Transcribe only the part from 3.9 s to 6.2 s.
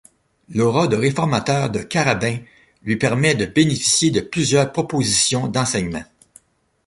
de plusieurs propositions d'enseignement.